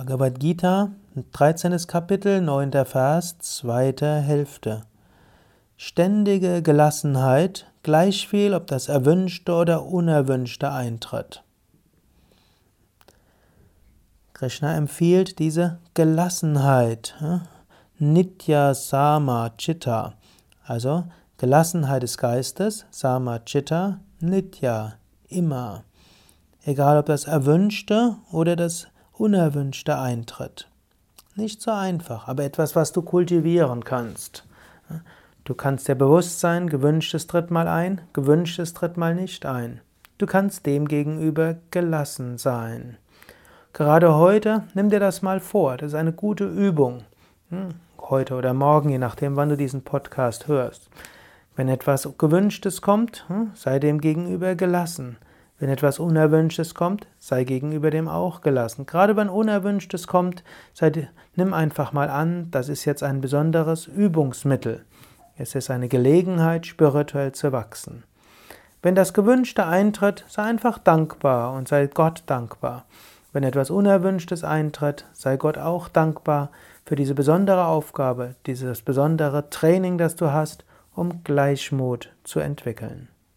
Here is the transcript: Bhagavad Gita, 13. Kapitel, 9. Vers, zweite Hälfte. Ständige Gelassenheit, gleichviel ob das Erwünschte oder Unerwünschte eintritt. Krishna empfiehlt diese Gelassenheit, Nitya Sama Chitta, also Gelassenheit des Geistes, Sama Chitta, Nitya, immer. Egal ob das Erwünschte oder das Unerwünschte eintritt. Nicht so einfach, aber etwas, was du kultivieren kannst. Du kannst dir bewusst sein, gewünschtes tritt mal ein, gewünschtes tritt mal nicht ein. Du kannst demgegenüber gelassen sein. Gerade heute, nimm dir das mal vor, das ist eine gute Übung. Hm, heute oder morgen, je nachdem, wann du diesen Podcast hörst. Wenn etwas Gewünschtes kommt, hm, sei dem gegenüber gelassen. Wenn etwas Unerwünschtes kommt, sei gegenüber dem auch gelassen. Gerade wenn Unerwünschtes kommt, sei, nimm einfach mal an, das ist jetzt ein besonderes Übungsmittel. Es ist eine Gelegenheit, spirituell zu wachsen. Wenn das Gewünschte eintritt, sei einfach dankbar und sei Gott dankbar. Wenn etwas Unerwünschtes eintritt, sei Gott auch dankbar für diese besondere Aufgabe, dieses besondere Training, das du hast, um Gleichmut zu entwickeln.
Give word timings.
Bhagavad 0.00 0.40
Gita, 0.40 0.92
13. 1.32 1.76
Kapitel, 1.86 2.40
9. 2.40 2.86
Vers, 2.86 3.36
zweite 3.40 4.20
Hälfte. 4.20 4.84
Ständige 5.76 6.62
Gelassenheit, 6.62 7.66
gleichviel 7.82 8.54
ob 8.54 8.66
das 8.66 8.88
Erwünschte 8.88 9.52
oder 9.52 9.84
Unerwünschte 9.84 10.72
eintritt. 10.72 11.42
Krishna 14.32 14.74
empfiehlt 14.74 15.38
diese 15.38 15.80
Gelassenheit, 15.92 17.14
Nitya 17.98 18.72
Sama 18.72 19.50
Chitta, 19.58 20.14
also 20.64 21.04
Gelassenheit 21.36 22.04
des 22.04 22.16
Geistes, 22.16 22.86
Sama 22.90 23.40
Chitta, 23.40 24.00
Nitya, 24.18 24.94
immer. 25.28 25.84
Egal 26.64 26.96
ob 26.96 27.04
das 27.04 27.24
Erwünschte 27.24 28.16
oder 28.32 28.56
das 28.56 28.86
Unerwünschte 29.20 29.98
eintritt. 29.98 30.66
Nicht 31.36 31.60
so 31.60 31.72
einfach, 31.72 32.26
aber 32.26 32.42
etwas, 32.42 32.74
was 32.74 32.90
du 32.92 33.02
kultivieren 33.02 33.84
kannst. 33.84 34.46
Du 35.44 35.54
kannst 35.54 35.88
dir 35.88 35.94
bewusst 35.94 36.40
sein, 36.40 36.70
gewünschtes 36.70 37.26
tritt 37.26 37.50
mal 37.50 37.68
ein, 37.68 38.00
gewünschtes 38.14 38.72
tritt 38.72 38.96
mal 38.96 39.14
nicht 39.14 39.44
ein. 39.44 39.82
Du 40.16 40.24
kannst 40.24 40.64
demgegenüber 40.64 41.56
gelassen 41.70 42.38
sein. 42.38 42.96
Gerade 43.74 44.14
heute, 44.14 44.64
nimm 44.72 44.88
dir 44.88 45.00
das 45.00 45.20
mal 45.20 45.40
vor, 45.40 45.76
das 45.76 45.88
ist 45.88 45.98
eine 45.98 46.14
gute 46.14 46.46
Übung. 46.46 47.04
Hm, 47.50 47.74
heute 48.00 48.34
oder 48.34 48.54
morgen, 48.54 48.88
je 48.88 48.98
nachdem, 48.98 49.36
wann 49.36 49.50
du 49.50 49.56
diesen 49.58 49.82
Podcast 49.82 50.48
hörst. 50.48 50.88
Wenn 51.56 51.68
etwas 51.68 52.08
Gewünschtes 52.16 52.80
kommt, 52.80 53.28
hm, 53.28 53.50
sei 53.52 53.80
dem 53.80 54.00
gegenüber 54.00 54.54
gelassen. 54.54 55.18
Wenn 55.60 55.68
etwas 55.68 55.98
Unerwünschtes 55.98 56.74
kommt, 56.74 57.06
sei 57.18 57.44
gegenüber 57.44 57.90
dem 57.90 58.08
auch 58.08 58.40
gelassen. 58.40 58.86
Gerade 58.86 59.14
wenn 59.14 59.28
Unerwünschtes 59.28 60.06
kommt, 60.06 60.42
sei, 60.72 61.10
nimm 61.36 61.52
einfach 61.52 61.92
mal 61.92 62.08
an, 62.08 62.50
das 62.50 62.70
ist 62.70 62.86
jetzt 62.86 63.02
ein 63.02 63.20
besonderes 63.20 63.86
Übungsmittel. 63.86 64.86
Es 65.36 65.54
ist 65.54 65.70
eine 65.70 65.88
Gelegenheit, 65.88 66.64
spirituell 66.64 67.32
zu 67.32 67.52
wachsen. 67.52 68.04
Wenn 68.80 68.94
das 68.94 69.12
Gewünschte 69.12 69.66
eintritt, 69.66 70.24
sei 70.28 70.44
einfach 70.44 70.78
dankbar 70.78 71.52
und 71.52 71.68
sei 71.68 71.88
Gott 71.88 72.22
dankbar. 72.24 72.86
Wenn 73.34 73.42
etwas 73.42 73.68
Unerwünschtes 73.68 74.42
eintritt, 74.44 75.04
sei 75.12 75.36
Gott 75.36 75.58
auch 75.58 75.88
dankbar 75.88 76.50
für 76.86 76.96
diese 76.96 77.14
besondere 77.14 77.66
Aufgabe, 77.66 78.34
dieses 78.46 78.80
besondere 78.80 79.50
Training, 79.50 79.98
das 79.98 80.16
du 80.16 80.32
hast, 80.32 80.64
um 80.94 81.22
Gleichmut 81.22 82.10
zu 82.24 82.40
entwickeln. 82.40 83.08